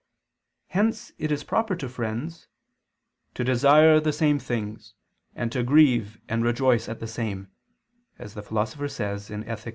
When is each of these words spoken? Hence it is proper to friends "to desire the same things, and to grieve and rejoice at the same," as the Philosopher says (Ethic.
Hence 0.69 1.11
it 1.19 1.31
is 1.31 1.43
proper 1.43 1.75
to 1.75 1.87
friends 1.87 2.47
"to 3.35 3.43
desire 3.43 3.99
the 3.99 4.11
same 4.11 4.39
things, 4.39 4.95
and 5.35 5.51
to 5.51 5.61
grieve 5.61 6.19
and 6.27 6.43
rejoice 6.43 6.89
at 6.89 6.99
the 6.99 7.05
same," 7.07 7.51
as 8.17 8.33
the 8.33 8.41
Philosopher 8.41 8.87
says 8.87 9.29
(Ethic. 9.29 9.69